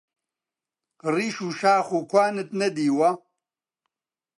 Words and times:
ڕیش 1.13 1.35
و 1.45 1.47
شاخ 1.59 1.87
و 1.95 1.99
گوانت 2.09 2.49
نەدیوە؟! 2.59 3.09